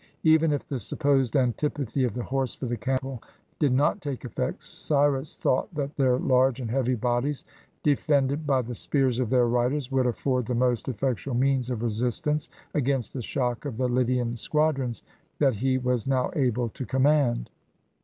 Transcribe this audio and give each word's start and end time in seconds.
Even 0.23 0.51
if 0.51 0.67
the 0.67 0.79
supposed 0.79 1.35
antipathy 1.35 2.03
of 2.03 2.15
the 2.15 2.23
horse 2.23 2.55
for 2.55 2.65
the 2.65 2.75
camel 2.75 3.21
did 3.59 3.71
not 3.71 4.01
take 4.01 4.25
effect, 4.25 4.63
Cyrus 4.63 5.35
thought 5.35 5.71
that 5.75 5.95
their 5.95 6.17
large 6.17 6.59
and 6.59 6.71
heavy 6.71 6.95
bodies, 6.95 7.45
defended 7.83 8.47
by 8.47 8.63
the 8.63 8.73
spears 8.73 9.19
of 9.19 9.29
their 9.29 9.45
riders, 9.45 9.91
would 9.91 10.07
afford 10.07 10.47
the 10.47 10.55
most 10.55 10.89
effectual 10.89 11.35
means 11.35 11.69
of 11.69 11.83
resistance 11.83 12.49
against 12.73 13.13
the 13.13 13.21
shock 13.21 13.63
of 13.63 13.77
the 13.77 13.87
Lydian 13.87 14.35
squadrons 14.37 15.03
that 15.37 15.53
he 15.53 15.77
was 15.77 16.07
now 16.07 16.31
able 16.35 16.69
to 16.69 16.83
command. 16.83 17.51